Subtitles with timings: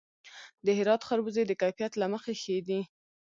[0.65, 2.79] د هرات خربوزې د کیفیت له مخې ښې دي.